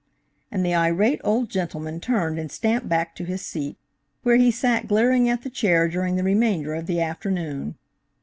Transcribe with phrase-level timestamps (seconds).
[0.49, 3.77] and the irate old gentleman turned and stamped back to his seat,
[4.23, 7.75] where he sat glaring at the chair during the remainder of the afternoon.